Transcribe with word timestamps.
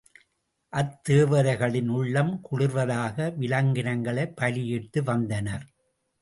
அத்தேவதைகளின் 0.73 1.89
உள்ளம் 1.89 2.31
குளிர்வதற்காக 2.41 3.27
விலங்கினங்களைப் 3.39 4.35
பலியிட்டு 4.35 5.03
வந்தனர். 5.03 5.67